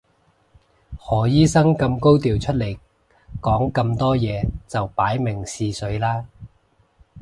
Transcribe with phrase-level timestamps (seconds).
[0.97, 2.75] 何醫生咁高調出嚟
[3.39, 6.25] 講咁多嘢就擺明試水啦